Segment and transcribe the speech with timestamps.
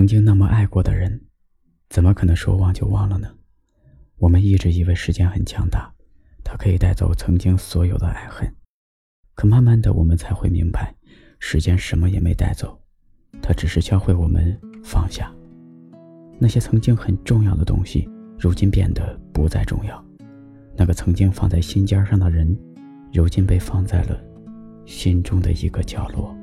[0.00, 1.20] 曾经那么爱过的人，
[1.90, 3.28] 怎么可能说忘就忘了呢？
[4.16, 5.92] 我们一直以为时间很强大，
[6.42, 8.50] 它可以带走曾经所有的爱恨。
[9.34, 10.94] 可慢慢的，我们才会明白，
[11.38, 12.80] 时间什么也没带走，
[13.42, 15.30] 它只是教会我们放下。
[16.38, 18.08] 那些曾经很重要的东西，
[18.38, 20.02] 如今变得不再重要。
[20.78, 22.58] 那个曾经放在心尖上的人，
[23.12, 24.18] 如今被放在了
[24.86, 26.34] 心中的一个角落。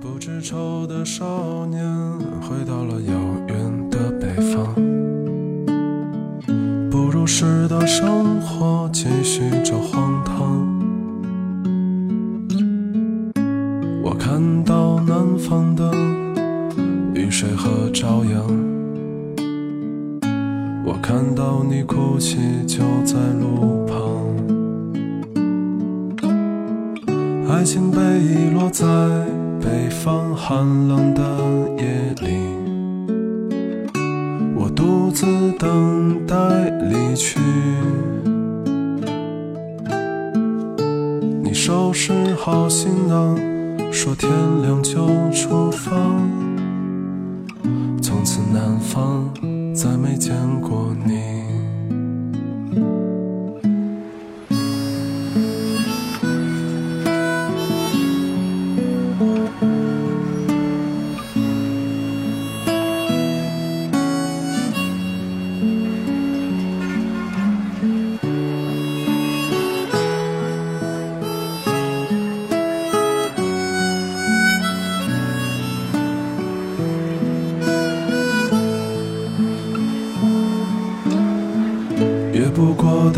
[0.00, 1.84] 不知愁的少年
[2.40, 3.12] 回到了遥
[3.48, 4.74] 远的北方，
[6.90, 10.66] 不如时的生活继续着荒唐。
[14.02, 15.92] 我看到南方的
[17.14, 18.42] 雨水和朝阳，
[20.82, 23.94] 我看到你哭泣就在路旁，
[27.50, 28.86] 爱情被遗落在。
[29.62, 31.22] 北方寒冷的
[31.76, 32.38] 夜里，
[34.56, 35.26] 我独自
[35.58, 36.34] 等待
[36.88, 37.38] 离去。
[41.42, 43.36] 你收拾好行囊，
[43.92, 44.30] 说天
[44.62, 45.90] 亮就出发。
[48.00, 49.28] 从此南方
[49.74, 50.79] 再没见过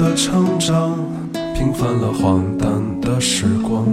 [0.03, 0.99] 的成长，
[1.55, 2.69] 平凡了荒诞
[3.01, 3.87] 的时光。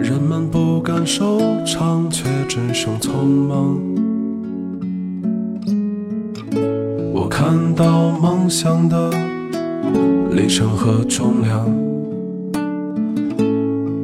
[0.00, 3.78] 人们不敢收场，却只剩匆忙。
[7.12, 9.10] 我看到梦想的
[10.30, 11.66] 里程和重量，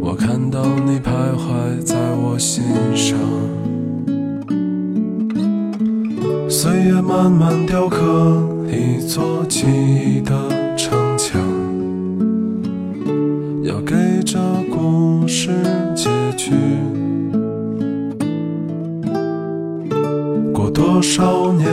[0.03, 2.63] 我看到你徘徊在我心
[2.95, 3.19] 上。
[6.47, 8.54] 岁月慢慢雕刻。
[8.75, 11.41] 一座记忆的城墙，
[13.63, 14.39] 要给这
[14.71, 15.51] 故事
[15.95, 16.51] 结局。
[20.53, 21.69] 过多少年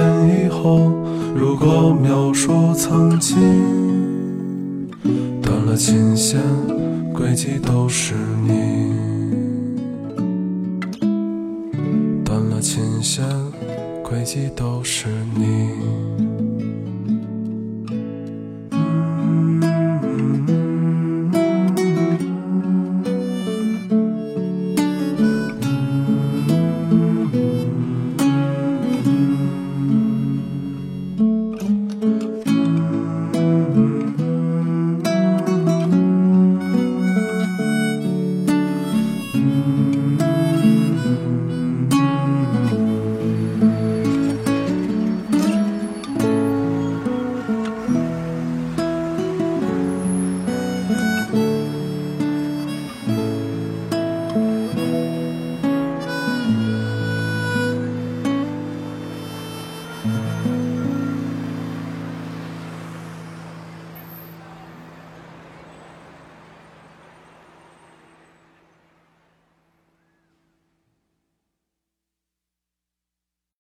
[0.46, 0.92] 以后，
[1.36, 3.38] 如果描述曾经，
[5.42, 6.40] 断了琴弦，
[7.14, 8.14] 轨迹都是
[8.46, 8.94] 你。
[12.24, 13.26] 断了琴弦，
[14.04, 16.31] 轨迹都是你。